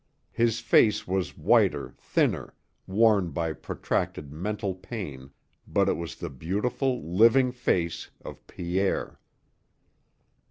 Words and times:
His 0.31 0.59
face 0.61 1.07
was 1.07 1.37
whiter, 1.37 1.93
thinner, 1.99 2.55
worn 2.87 3.29
by 3.29 3.53
protracted 3.53 4.33
mental 4.33 4.73
pain, 4.73 5.29
but 5.67 5.87
it 5.87 5.93
was 5.93 6.15
the 6.15 6.31
beautiful, 6.31 7.03
living 7.07 7.51
face 7.51 8.09
of 8.25 8.47
Pierre. 8.47 9.19